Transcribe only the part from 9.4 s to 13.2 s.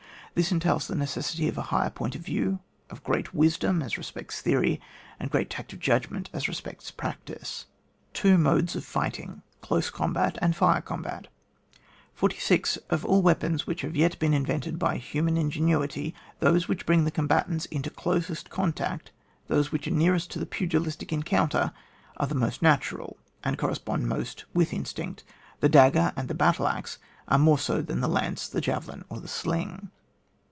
Chse Combat and Fire Combat. 46. Of